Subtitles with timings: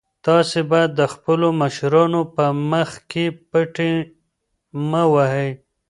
[0.25, 3.91] تاسي باید د خپلو مشرانو په مخ کې پټې
[4.89, 5.49] مه وهئ.